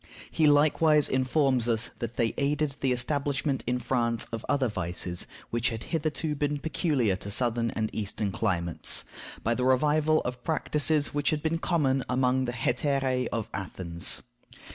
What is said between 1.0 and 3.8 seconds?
informs us that they aided the establishment in